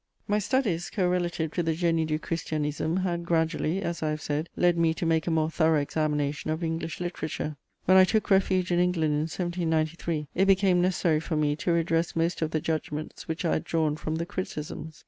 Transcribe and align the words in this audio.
* 0.17 0.27
My 0.35 0.39
studies 0.39 0.89
correlative 0.89 1.51
to 1.53 1.61
the 1.61 1.75
Génie 1.75 2.07
du 2.07 2.17
Christianisme 2.17 3.03
had 3.03 3.23
gradually, 3.23 3.83
as 3.83 4.01
I 4.01 4.09
have 4.09 4.21
said, 4.23 4.49
led 4.55 4.75
me 4.75 4.95
to 4.95 5.05
make 5.05 5.27
a 5.27 5.29
more 5.29 5.51
thorough 5.51 5.79
examination 5.79 6.49
of 6.49 6.63
English 6.63 6.99
literature. 6.99 7.55
When 7.85 7.97
I 7.97 8.03
took 8.03 8.31
refuge 8.31 8.71
in 8.71 8.79
England 8.79 9.13
in 9.13 9.19
1793, 9.27 10.29
it 10.33 10.45
became 10.45 10.81
necessary 10.81 11.19
for 11.19 11.35
me 11.35 11.55
to 11.57 11.71
redress 11.73 12.15
most 12.15 12.41
of 12.41 12.49
the 12.49 12.59
judgments 12.59 13.27
which 13.27 13.45
I 13.45 13.53
had 13.53 13.63
drawn 13.63 13.95
from 13.95 14.15
the 14.15 14.25
criticisms. 14.25 14.99